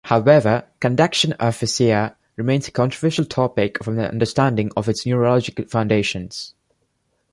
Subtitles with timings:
[0.05, 6.55] However, conduction aphasia remains a controversial topic from the understanding of its neurologic foundations.